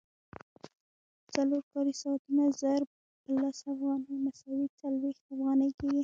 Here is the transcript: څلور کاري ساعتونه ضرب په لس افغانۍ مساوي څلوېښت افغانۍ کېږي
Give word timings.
څلور 1.33 1.63
کاري 1.71 1.93
ساعتونه 2.01 2.43
ضرب 2.61 2.89
په 3.23 3.31
لس 3.41 3.57
افغانۍ 3.73 4.15
مساوي 4.25 4.67
څلوېښت 4.79 5.23
افغانۍ 5.33 5.69
کېږي 5.77 5.99